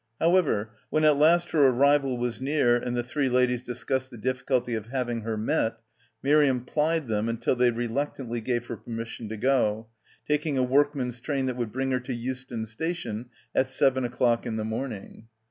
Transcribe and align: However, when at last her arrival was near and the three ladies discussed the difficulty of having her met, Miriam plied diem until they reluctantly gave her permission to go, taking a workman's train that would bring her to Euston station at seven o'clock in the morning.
However, 0.19 0.71
when 0.89 1.05
at 1.05 1.19
last 1.19 1.51
her 1.51 1.67
arrival 1.67 2.17
was 2.17 2.41
near 2.41 2.75
and 2.75 2.97
the 2.97 3.03
three 3.03 3.29
ladies 3.29 3.61
discussed 3.61 4.09
the 4.09 4.17
difficulty 4.17 4.73
of 4.73 4.87
having 4.87 5.21
her 5.21 5.37
met, 5.37 5.79
Miriam 6.23 6.61
plied 6.65 7.07
diem 7.07 7.29
until 7.29 7.55
they 7.55 7.69
reluctantly 7.69 8.41
gave 8.41 8.65
her 8.65 8.77
permission 8.77 9.29
to 9.29 9.37
go, 9.37 9.89
taking 10.27 10.57
a 10.57 10.63
workman's 10.63 11.19
train 11.19 11.45
that 11.45 11.55
would 11.55 11.71
bring 11.71 11.91
her 11.91 11.99
to 11.99 12.15
Euston 12.15 12.65
station 12.65 13.29
at 13.53 13.67
seven 13.69 14.03
o'clock 14.03 14.47
in 14.47 14.55
the 14.55 14.65
morning. 14.65 15.27